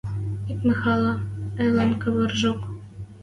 [0.51, 1.13] Ик Михӓлӓ
[1.63, 2.59] ылын кавыржок.